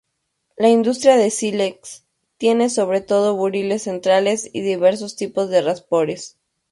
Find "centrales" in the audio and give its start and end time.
3.83-4.49